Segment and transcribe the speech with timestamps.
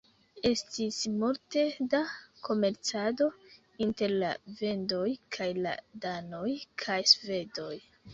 [0.49, 1.99] Estis multe da
[2.47, 3.27] komercado
[3.87, 4.31] inter la
[4.61, 5.05] vendoj
[5.37, 5.75] kaj la
[6.07, 7.71] danoj kaj svedoj.